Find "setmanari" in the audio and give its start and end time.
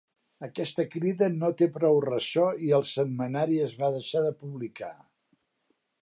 2.93-3.61